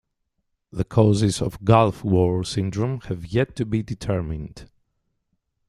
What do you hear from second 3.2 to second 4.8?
yet to be been determined.